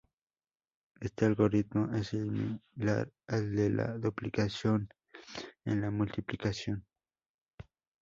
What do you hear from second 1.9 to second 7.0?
es similar al de la duplicación en la multiplicación.